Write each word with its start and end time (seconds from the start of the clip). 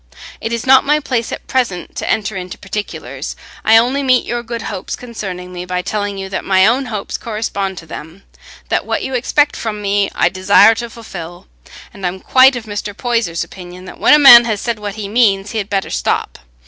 It 0.41 0.51
is 0.51 0.65
not 0.65 0.83
my 0.83 0.99
place 0.99 1.31
at 1.31 1.45
present 1.45 1.95
to 1.97 2.09
enter 2.09 2.35
into 2.35 2.57
particulars; 2.57 3.35
I 3.63 3.77
only 3.77 4.01
meet 4.01 4.25
your 4.25 4.41
good 4.41 4.63
hopes 4.63 4.95
concerning 4.95 5.53
me 5.53 5.63
by 5.63 5.83
telling 5.83 6.17
you 6.17 6.27
that 6.29 6.43
my 6.43 6.65
own 6.65 6.85
hopes 6.87 7.19
correspond 7.19 7.77
to 7.77 7.85
them—that 7.85 8.83
what 8.87 9.03
you 9.03 9.13
expect 9.13 9.55
from 9.55 9.79
me 9.79 10.09
I 10.15 10.27
desire 10.27 10.73
to 10.73 10.89
fulfil; 10.89 11.45
and 11.93 12.03
I 12.03 12.07
am 12.07 12.19
quite 12.19 12.55
of 12.55 12.65
Mr. 12.65 12.97
Poyser's 12.97 13.43
opinion, 13.43 13.85
that 13.85 13.99
when 13.99 14.15
a 14.15 14.17
man 14.17 14.45
has 14.45 14.59
said 14.59 14.79
what 14.79 14.95
he 14.95 15.07
means, 15.07 15.51
he 15.51 15.59
had 15.59 15.69
better 15.69 15.91
stop. 15.91 16.39